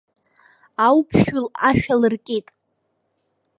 Ауԥшәыл 0.85 1.45
ашә 1.69 1.85
алыркит. 1.93 2.47